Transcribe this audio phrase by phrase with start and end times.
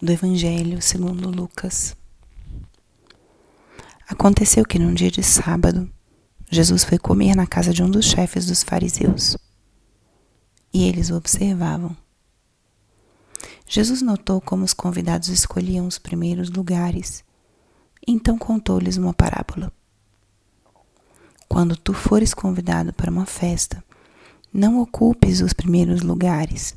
[0.00, 1.96] do Evangelho segundo Lucas.
[4.08, 5.90] Aconteceu que num dia de sábado,
[6.50, 9.36] Jesus foi comer na casa de um dos chefes dos fariseus.
[10.72, 11.96] E eles o observavam.
[13.66, 17.24] Jesus notou como os convidados escolhiam os primeiros lugares,
[18.06, 19.72] então contou-lhes uma parábola.
[21.48, 23.82] Quando tu fores convidado para uma festa,
[24.52, 26.76] não ocupes os primeiros lugares.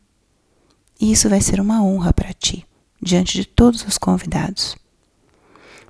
[1.01, 2.63] E isso vai ser uma honra para ti,
[3.01, 4.75] diante de todos os convidados.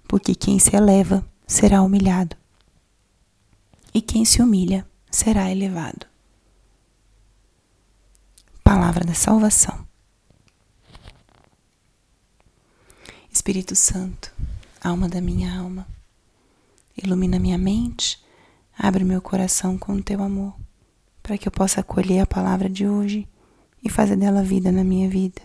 [0.08, 2.38] Porque quem se eleva será humilhado,
[3.94, 6.08] e quem se humilha será elevado.
[8.64, 9.86] Palavra da salvação.
[13.30, 14.34] Espírito Santo,
[14.82, 15.86] alma da minha alma,
[16.96, 18.24] ilumina minha mente,
[18.78, 20.56] abre meu coração com o teu amor,
[21.22, 23.28] para que eu possa acolher a palavra de hoje
[23.84, 25.42] e fazer dela vida na minha vida.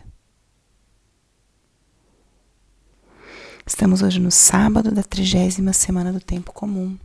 [3.66, 6.96] Estamos hoje no sábado da trigésima semana do tempo comum.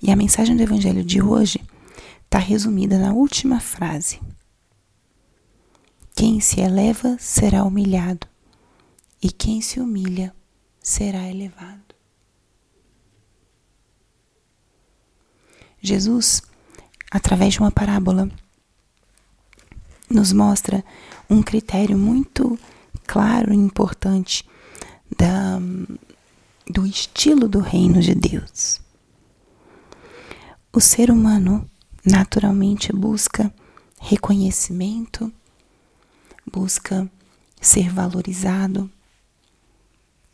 [0.00, 1.60] E a mensagem do Evangelho de hoje
[2.24, 4.20] está resumida na última frase:
[6.14, 8.28] Quem se eleva será humilhado,
[9.20, 10.32] e quem se humilha
[10.80, 11.82] será elevado.
[15.80, 16.42] Jesus,
[17.10, 18.30] através de uma parábola,
[20.08, 20.84] nos mostra
[21.28, 22.58] um critério muito
[23.06, 24.44] claro e importante
[25.16, 25.58] da,
[26.68, 28.80] do estilo do reino de Deus.
[30.72, 31.68] O ser humano
[32.04, 33.52] naturalmente busca
[34.00, 35.32] reconhecimento,
[36.50, 37.10] busca
[37.60, 38.90] ser valorizado,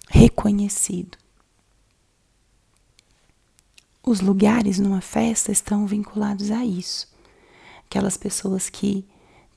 [0.09, 1.17] reconhecido.
[4.03, 7.09] Os lugares numa festa estão vinculados a isso.
[7.87, 9.07] Aquelas pessoas que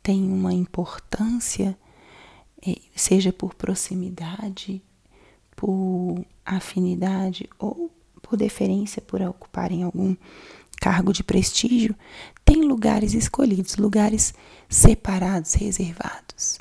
[0.02, 1.78] tem uma importância,
[2.66, 4.82] eh, seja por proximidade,
[5.56, 7.92] por afinidade ou
[8.22, 10.16] por deferência por ocuparem algum
[10.80, 11.96] cargo de prestígio,
[12.46, 14.34] tem lugares escolhidos, lugares
[14.70, 16.60] separados, reservados.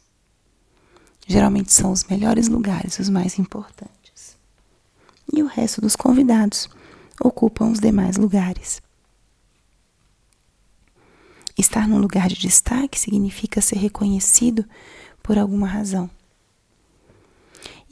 [1.27, 4.39] Geralmente são os melhores lugares, os mais importantes.
[5.33, 6.69] E o resto dos convidados
[7.21, 8.81] ocupam os demais lugares.
[11.57, 14.65] Estar num lugar de destaque significa ser reconhecido
[15.23, 16.11] por alguma razão.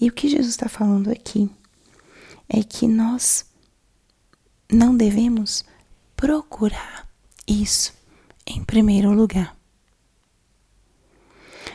[0.00, 1.50] E o que Jesus está falando aqui
[2.48, 3.46] é que nós
[4.70, 5.64] não devemos
[6.16, 7.08] procurar
[7.46, 7.94] isso
[8.46, 9.56] em primeiro lugar.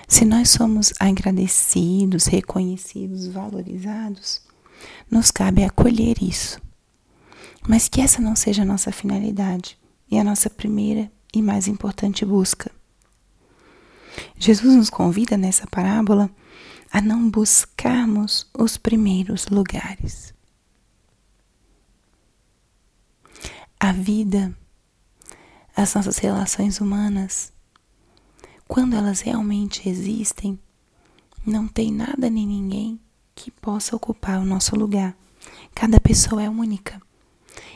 [0.07, 4.41] Se nós somos agradecidos, reconhecidos, valorizados,
[5.09, 6.59] nos cabe acolher isso.
[7.67, 9.77] Mas que essa não seja a nossa finalidade
[10.09, 12.71] e a nossa primeira e mais importante busca.
[14.37, 16.29] Jesus nos convida nessa parábola
[16.91, 20.33] a não buscarmos os primeiros lugares.
[23.79, 24.55] A vida,
[25.75, 27.53] as nossas relações humanas,
[28.67, 30.59] quando elas realmente existem,
[31.45, 32.99] não tem nada nem ninguém
[33.33, 35.15] que possa ocupar o nosso lugar.
[35.73, 37.01] Cada pessoa é única.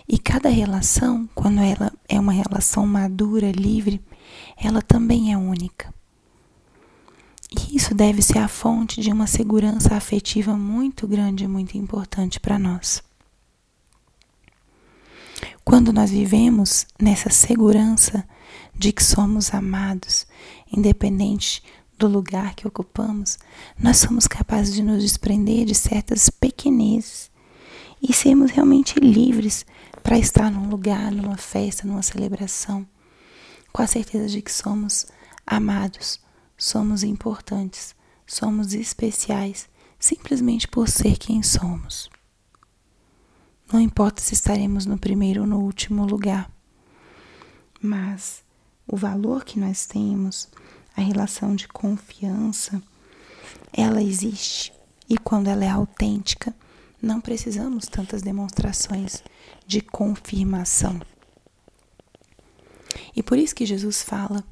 [0.08, 4.02] E cada relação, quando ela é uma relação madura, livre,
[4.58, 5.94] ela também é única.
[7.52, 12.40] E isso deve ser a fonte de uma segurança afetiva muito grande e muito importante
[12.40, 13.02] para nós.
[15.64, 18.28] Quando nós vivemos nessa segurança
[18.76, 20.28] de que somos amados,
[20.72, 21.64] independente
[21.98, 23.38] do lugar que ocupamos,
[23.80, 27.32] nós somos capazes de nos desprender de certas pequenezes
[28.04, 29.66] e sermos realmente livres
[30.04, 32.86] para estar num lugar, numa festa, numa celebração,
[33.72, 35.08] com a certeza de que somos
[35.48, 36.20] amados,
[36.58, 37.96] somos importantes,
[38.28, 42.10] somos especiais, simplesmente por ser quem somos.
[43.72, 46.52] Não importa se estaremos no primeiro ou no último lugar,
[47.82, 48.44] mas
[48.86, 50.50] o valor que nós temos,
[50.96, 52.84] a relação de confiança,
[53.72, 54.74] ela existe
[55.10, 56.54] e quando ela é autêntica,
[57.04, 59.22] não precisamos tantas demonstrações
[59.68, 61.00] de confirmação.
[63.16, 64.44] E por isso que Jesus fala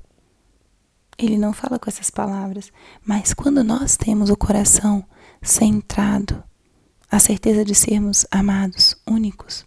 [1.18, 2.71] ele não fala com essas palavras,
[3.06, 5.06] mas quando nós temos o coração
[5.42, 6.44] centrado,
[7.09, 9.65] a certeza de sermos amados, únicos,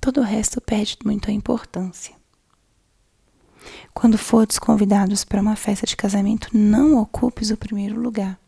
[0.00, 2.14] todo o resto perde muito a importância.
[3.94, 8.38] Quando fordes convidados para uma festa de casamento, não ocupes o primeiro lugar,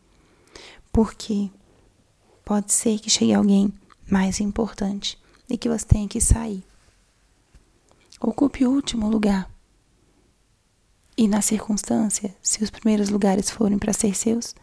[0.91, 1.49] porque
[2.47, 3.73] pode ser que chegue alguém
[4.09, 6.63] mais importante e que você tenha que sair.
[8.21, 9.51] Ocupe o último lugar.
[11.17, 14.55] E na circunstância, se os primeiros lugares forem para ser seus,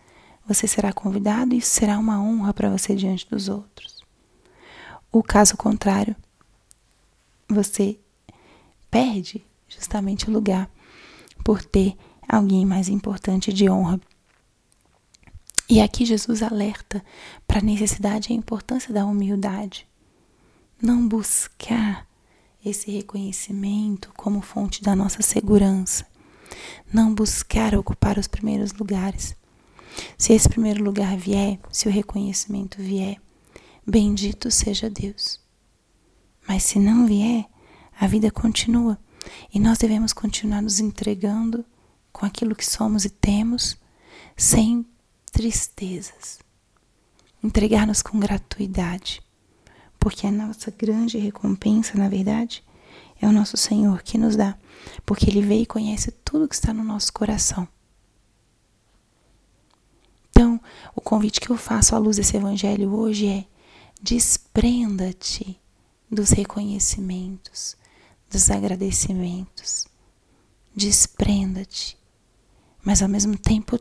[0.49, 4.03] você será convidado e isso será uma honra para você diante dos outros.
[5.13, 6.17] O caso contrário,
[7.47, 7.99] você
[8.91, 10.71] perde justamente o lugar
[11.45, 11.95] por ter
[12.27, 14.01] alguém mais importante de honra.
[15.69, 17.03] E aqui Jesus alerta
[17.47, 19.89] para a necessidade e a importância da humildade.
[20.81, 22.07] Não buscar
[22.65, 26.07] esse reconhecimento como fonte da nossa segurança.
[26.93, 29.35] Não buscar ocupar os primeiros lugares.
[30.19, 33.21] Se esse primeiro lugar vier, se o reconhecimento vier,
[33.87, 35.41] bendito seja Deus.
[36.47, 37.47] Mas se não vier,
[37.99, 38.99] a vida continua
[39.53, 41.65] e nós devemos continuar nos entregando
[42.13, 43.77] com aquilo que somos e temos,
[44.37, 44.87] sem
[45.35, 46.39] tristezas.
[47.43, 49.21] Entregar-nos com gratuidade
[49.99, 52.63] porque a nossa grande recompensa, na verdade,
[53.21, 54.57] é o nosso Senhor que nos dá,
[55.05, 57.67] porque Ele veio e conhece tudo que está no nosso coração.
[60.31, 60.61] Então,
[60.95, 63.45] o convite que eu faço à luz desse Evangelho hoje é:
[64.01, 65.59] desprenda-te
[66.11, 67.77] dos reconhecimentos,
[68.31, 69.87] dos agradecimentos.
[70.77, 71.97] Desprenda-te,
[72.85, 73.79] mas ao mesmo tempo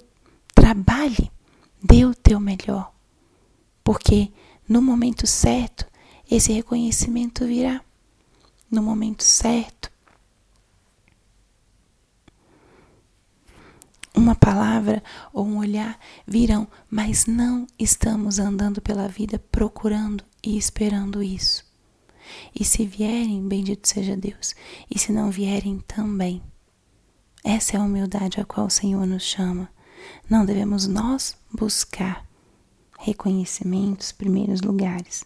[0.56, 1.32] trabalhe,
[1.83, 2.94] dê o teu melhor,
[3.83, 4.31] porque
[4.68, 5.85] no momento certo
[6.30, 7.83] esse reconhecimento virá
[8.71, 9.91] no momento certo.
[14.15, 15.03] Uma palavra
[15.33, 21.65] ou um olhar virão, mas não estamos andando pela vida procurando e esperando isso.
[22.57, 24.56] E se vierem, bendito seja Deus.
[24.89, 26.41] E se não vierem, também.
[27.44, 29.69] Essa é a humildade a qual o Senhor nos chama.
[30.29, 32.25] Não devemos nós buscar
[33.00, 35.23] reconhecimentos, primeiros lugares.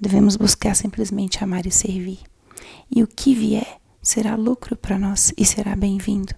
[0.00, 2.20] Devemos buscar simplesmente amar e servir.
[2.90, 6.34] E o que vier será lucro para nós e será bem-vindo.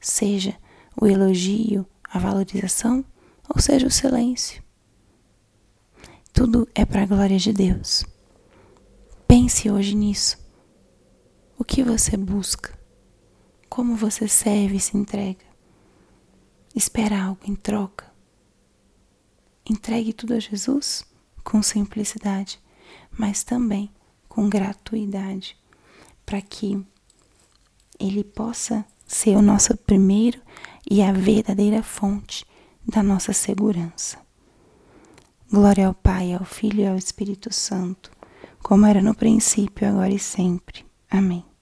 [0.00, 0.56] Seja
[1.00, 3.04] o elogio, a valorização,
[3.48, 4.62] ou seja o silêncio.
[6.32, 8.04] Tudo é para a glória de Deus.
[9.28, 10.38] Pense hoje nisso.
[11.58, 12.76] O que você busca?
[13.68, 15.53] Como você serve e se entrega?
[16.74, 18.12] Espera algo em troca?
[19.68, 21.04] Entregue tudo a Jesus
[21.42, 22.60] com simplicidade
[23.16, 23.90] mas também
[24.28, 25.56] com gratuidade,
[26.26, 26.84] para que
[27.98, 30.40] Ele possa ser o nosso primeiro
[30.90, 32.44] e a verdadeira fonte
[32.86, 34.18] da nossa segurança.
[35.50, 38.10] Glória ao Pai, ao Filho e ao Espírito Santo,
[38.62, 40.84] como era no princípio, agora e sempre.
[41.08, 41.53] Amém.